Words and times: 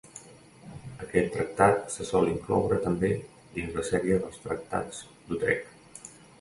Aquest 1.07 1.29
tractat 1.35 1.93
se 1.97 2.07
sol 2.07 2.31
incloure 2.33 2.81
també 2.87 3.13
dins 3.59 3.79
la 3.79 3.87
sèrie 3.93 4.19
de 4.27 4.35
tractats 4.41 5.07
d'Utrecht. 5.31 6.13